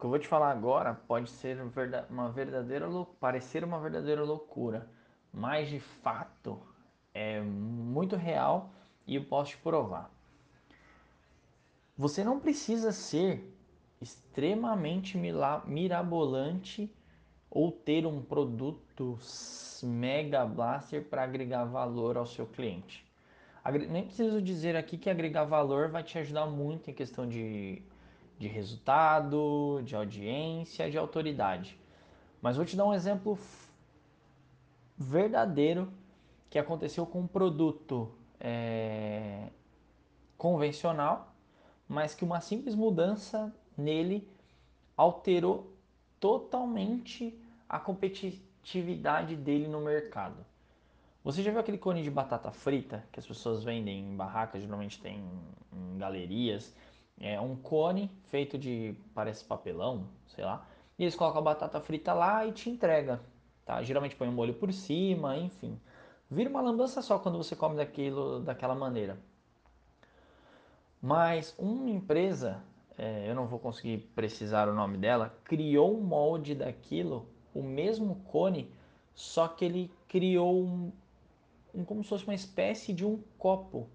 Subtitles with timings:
[0.00, 1.58] que eu vou te falar agora pode ser
[2.08, 2.88] uma verdadeira
[3.20, 4.88] parecer uma verdadeira loucura,
[5.32, 6.58] mas de fato
[7.12, 8.72] é muito real
[9.06, 10.10] e eu posso te provar.
[11.98, 13.54] Você não precisa ser
[14.00, 15.18] extremamente
[15.66, 16.90] mirabolante
[17.50, 19.18] ou ter um produto
[19.82, 23.04] mega blaster para agregar valor ao seu cliente.
[23.90, 27.82] Nem preciso dizer aqui que agregar valor vai te ajudar muito em questão de,
[28.40, 31.78] de resultado, de audiência, de autoridade.
[32.40, 33.38] Mas vou te dar um exemplo
[34.96, 35.92] verdadeiro
[36.48, 39.50] que aconteceu com um produto é,
[40.38, 41.34] convencional,
[41.86, 44.26] mas que uma simples mudança nele
[44.96, 45.76] alterou
[46.18, 47.38] totalmente
[47.68, 50.46] a competitividade dele no mercado.
[51.22, 54.98] Você já viu aquele cone de batata frita que as pessoas vendem em barracas, geralmente
[54.98, 55.22] tem
[55.70, 56.74] em galerias?
[57.20, 60.66] É um cone feito de, parece papelão, sei lá.
[60.98, 63.20] E eles colocam a batata frita lá e te entrega,
[63.64, 63.82] tá?
[63.82, 65.78] Geralmente põe um molho por cima, enfim.
[66.30, 69.18] Vira uma lambança só quando você come daquilo, daquela maneira.
[71.02, 72.62] Mas uma empresa,
[72.96, 78.16] é, eu não vou conseguir precisar o nome dela, criou um molde daquilo, o mesmo
[78.26, 78.70] cone,
[79.14, 80.92] só que ele criou um,
[81.74, 83.88] um, como se fosse uma espécie de um copo,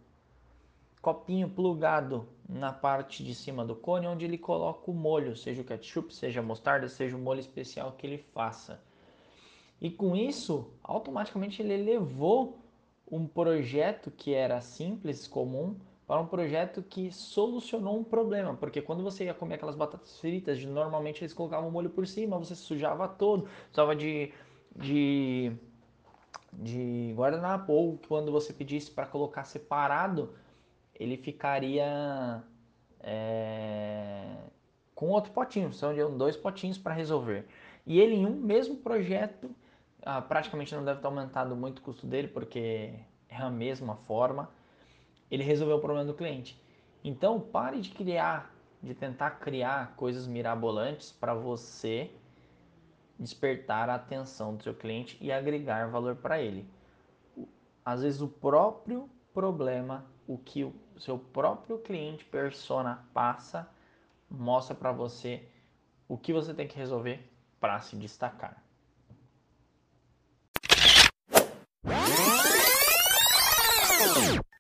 [1.06, 5.64] copinho plugado na parte de cima do cone, onde ele coloca o molho, seja o
[5.64, 8.82] ketchup, seja a mostarda, seja o molho especial que ele faça.
[9.80, 12.58] E com isso, automaticamente ele elevou
[13.12, 15.76] um projeto que era simples, comum,
[16.08, 20.64] para um projeto que solucionou um problema, porque quando você ia comer aquelas batatas fritas,
[20.66, 24.34] normalmente eles colocavam molho por cima, você sujava todo, precisava de,
[24.76, 25.56] de
[26.58, 30.34] de guardanapo ou quando você pedisse para colocar separado,
[31.00, 32.44] ele ficaria
[33.00, 34.38] é,
[34.94, 37.46] com outro potinho, são dois potinhos para resolver.
[37.86, 39.50] E ele em um mesmo projeto,
[40.02, 42.94] ah, praticamente não deve ter aumentado muito o custo dele, porque
[43.30, 44.50] é a mesma forma,
[45.30, 46.60] ele resolveu o problema do cliente.
[47.04, 52.10] Então pare de criar, de tentar criar coisas mirabolantes para você
[53.20, 56.68] despertar a atenção do seu cliente e agregar valor para ele.
[57.84, 63.70] Às vezes o próprio problema, o que o seu próprio cliente persona passa,
[64.30, 65.48] mostra para você
[66.08, 68.65] o que você tem que resolver para se destacar.